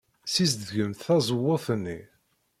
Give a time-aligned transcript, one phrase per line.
[0.27, 1.99] Ssizedgemt tazewwut-nni.